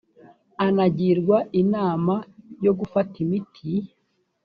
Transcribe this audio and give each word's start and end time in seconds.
anagirwa 0.65 1.37
inama 1.61 2.15
yo 2.65 2.71
gufata 2.79 3.13
imiti 3.23 3.71